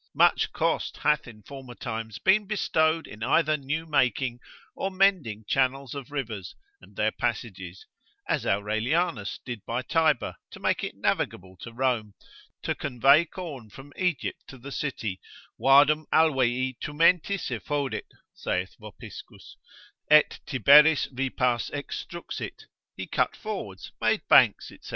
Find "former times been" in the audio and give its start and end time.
1.43-2.47